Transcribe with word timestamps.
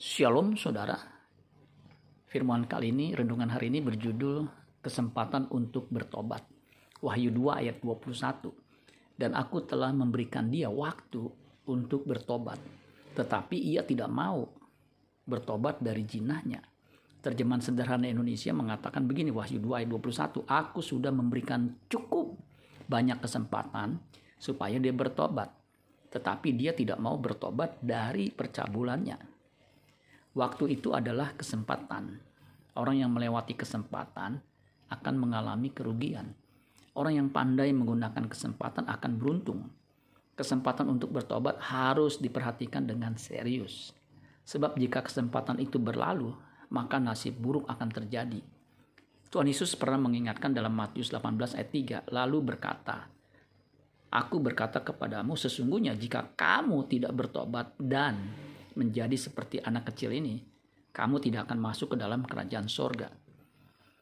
Shalom 0.00 0.56
saudara. 0.56 0.96
Firman 2.24 2.64
kali 2.64 2.88
ini, 2.88 3.12
renungan 3.12 3.52
hari 3.52 3.68
ini 3.68 3.84
berjudul 3.84 4.48
Kesempatan 4.80 5.52
untuk 5.52 5.92
bertobat. 5.92 6.40
Wahyu 7.04 7.28
2 7.28 7.60
ayat 7.60 7.84
21. 7.84 8.48
Dan 9.12 9.36
aku 9.36 9.60
telah 9.68 9.92
memberikan 9.92 10.48
dia 10.48 10.72
waktu 10.72 11.20
untuk 11.68 12.08
bertobat. 12.08 12.56
Tetapi 13.12 13.60
ia 13.60 13.84
tidak 13.84 14.08
mau 14.08 14.48
bertobat 15.28 15.84
dari 15.84 16.08
jinahnya. 16.08 16.64
Terjemahan 17.20 17.60
sederhana 17.60 18.08
Indonesia 18.08 18.56
mengatakan 18.56 19.04
begini 19.04 19.28
Wahyu 19.28 19.60
2 19.60 19.84
ayat 19.84 19.88
21. 19.92 20.48
Aku 20.48 20.80
sudah 20.80 21.12
memberikan 21.12 21.76
cukup 21.92 22.40
banyak 22.88 23.20
kesempatan 23.20 24.00
supaya 24.40 24.80
dia 24.80 24.96
bertobat. 24.96 25.52
Tetapi 26.08 26.56
dia 26.56 26.72
tidak 26.72 26.96
mau 26.96 27.20
bertobat 27.20 27.76
dari 27.84 28.32
percabulannya 28.32 29.29
Waktu 30.30 30.78
itu 30.78 30.94
adalah 30.94 31.34
kesempatan. 31.34 32.22
Orang 32.78 33.02
yang 33.02 33.10
melewati 33.10 33.58
kesempatan 33.58 34.38
akan 34.86 35.14
mengalami 35.18 35.74
kerugian. 35.74 36.30
Orang 36.94 37.18
yang 37.18 37.28
pandai 37.34 37.74
menggunakan 37.74 38.30
kesempatan 38.30 38.86
akan 38.86 39.12
beruntung. 39.18 39.66
Kesempatan 40.38 40.86
untuk 40.86 41.10
bertobat 41.10 41.58
harus 41.58 42.22
diperhatikan 42.22 42.86
dengan 42.86 43.18
serius. 43.18 43.90
Sebab 44.46 44.78
jika 44.78 45.02
kesempatan 45.02 45.58
itu 45.58 45.82
berlalu, 45.82 46.30
maka 46.70 47.02
nasib 47.02 47.38
buruk 47.38 47.66
akan 47.66 47.90
terjadi. 47.90 48.38
Tuhan 49.30 49.46
Yesus 49.46 49.78
pernah 49.78 49.98
mengingatkan 50.10 50.50
dalam 50.50 50.74
Matius 50.74 51.10
18 51.14 51.58
ayat 51.58 51.70
3, 52.06 52.14
lalu 52.14 52.38
berkata, 52.54 53.06
Aku 54.10 54.42
berkata 54.42 54.82
kepadamu 54.82 55.38
sesungguhnya 55.38 55.94
jika 55.94 56.34
kamu 56.34 56.90
tidak 56.90 57.14
bertobat 57.14 57.78
dan 57.78 58.18
menjadi 58.74 59.16
seperti 59.16 59.58
anak 59.62 59.90
kecil 59.92 60.14
ini, 60.14 60.42
kamu 60.90 61.22
tidak 61.22 61.46
akan 61.50 61.58
masuk 61.62 61.94
ke 61.94 61.96
dalam 61.98 62.26
kerajaan 62.26 62.66
sorga. 62.66 63.10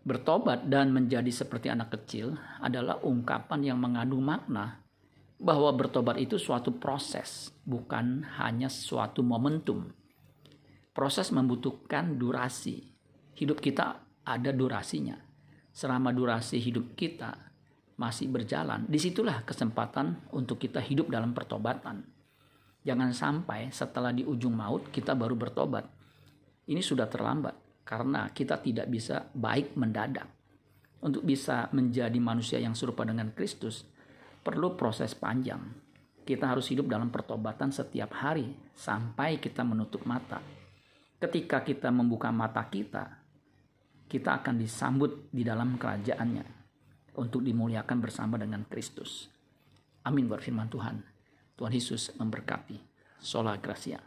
Bertobat 0.00 0.64
dan 0.66 0.96
menjadi 0.96 1.28
seperti 1.28 1.68
anak 1.68 1.92
kecil 1.92 2.32
adalah 2.64 3.04
ungkapan 3.04 3.60
yang 3.60 3.78
mengandung 3.78 4.24
makna 4.24 4.80
bahwa 5.36 5.72
bertobat 5.76 6.16
itu 6.16 6.40
suatu 6.40 6.80
proses, 6.80 7.52
bukan 7.68 8.24
hanya 8.40 8.72
suatu 8.72 9.20
momentum. 9.20 9.92
Proses 10.96 11.32
membutuhkan 11.32 12.16
durasi. 12.16 12.92
Hidup 13.36 13.60
kita 13.60 14.00
ada 14.24 14.50
durasinya. 14.52 15.16
Selama 15.72 16.12
durasi 16.12 16.60
hidup 16.60 16.96
kita 16.96 17.36
masih 18.00 18.32
berjalan, 18.32 18.88
di 18.88 18.96
situlah 18.96 19.44
kesempatan 19.44 20.32
untuk 20.32 20.60
kita 20.60 20.80
hidup 20.80 21.12
dalam 21.12 21.36
pertobatan 21.36 22.19
Jangan 22.80 23.12
sampai 23.12 23.68
setelah 23.68 24.08
di 24.10 24.24
ujung 24.24 24.56
maut 24.56 24.88
kita 24.88 25.12
baru 25.12 25.36
bertobat. 25.36 25.84
Ini 26.64 26.80
sudah 26.80 27.04
terlambat 27.10 27.84
karena 27.84 28.32
kita 28.32 28.56
tidak 28.62 28.88
bisa 28.88 29.28
baik 29.36 29.76
mendadak. 29.76 30.28
Untuk 31.00 31.24
bisa 31.24 31.68
menjadi 31.72 32.16
manusia 32.20 32.60
yang 32.60 32.76
serupa 32.76 33.08
dengan 33.08 33.32
Kristus 33.32 33.88
perlu 34.44 34.76
proses 34.76 35.16
panjang. 35.16 35.60
Kita 36.24 36.52
harus 36.52 36.68
hidup 36.68 36.88
dalam 36.92 37.08
pertobatan 37.08 37.72
setiap 37.72 38.12
hari 38.20 38.52
sampai 38.76 39.40
kita 39.40 39.64
menutup 39.64 40.04
mata. 40.04 40.40
Ketika 41.20 41.64
kita 41.64 41.88
membuka 41.88 42.28
mata 42.28 42.64
kita, 42.68 43.20
kita 44.08 44.40
akan 44.40 44.60
disambut 44.60 45.32
di 45.32 45.44
dalam 45.44 45.76
kerajaannya 45.76 46.46
untuk 47.16 47.44
dimuliakan 47.44 47.98
bersama 48.00 48.36
dengan 48.40 48.64
Kristus. 48.68 49.28
Amin 50.04 50.28
buat 50.28 50.40
firman 50.40 50.68
Tuhan. 50.72 51.19
Tuhan 51.60 51.76
Yesus 51.76 52.08
memberkati. 52.16 52.80
Sola 53.20 53.52
Gracia. 53.60 54.00